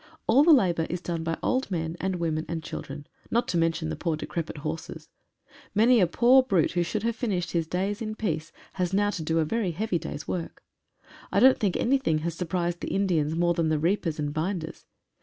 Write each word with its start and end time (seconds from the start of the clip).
All 0.25 0.43
the 0.43 0.51
labour 0.51 0.87
is 0.89 0.99
done 0.99 1.23
by 1.23 1.37
old 1.43 1.69
men 1.69 1.95
and 1.99 2.15
women 2.15 2.43
and 2.49 2.63
children, 2.63 3.05
not 3.29 3.47
to 3.49 3.57
mention 3.59 3.89
the 3.89 3.95
poor 3.95 4.15
decrepit 4.15 4.57
horses. 4.57 5.09
Many 5.75 5.99
108 5.99 6.01
EAST 6.01 6.05
MEETING 6.07 6.07
WEST. 6.07 6.15
a 6.15 6.17
poor 6.17 6.41
brute 6.41 6.71
who 6.71 6.83
should 6.83 7.03
have 7.03 7.15
finished 7.15 7.51
his 7.51 7.67
days 7.67 8.01
in 8.01 8.15
peace 8.15 8.51
has 8.73 8.95
now 8.95 9.11
to 9.11 9.21
do 9.21 9.37
a 9.37 9.45
very 9.45 9.69
heavy 9.69 9.99
day's 9.99 10.27
work. 10.27 10.63
I 11.31 11.39
don't 11.39 11.59
think 11.59 11.77
anything 11.77 12.17
has 12.25 12.33
surprised 12.33 12.79
the 12.79 12.87
Indians 12.95 13.35
more 13.35 13.53
than 13.53 13.69
the 13.69 13.77
reapers 13.77 14.17
and 14.17 14.33
binders. 14.33 14.87